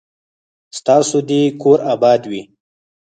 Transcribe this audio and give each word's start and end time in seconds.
ستاسو 0.77 1.17
دي 1.29 1.41
کور 1.61 1.79
اباد 1.93 2.21
وي 2.31 2.41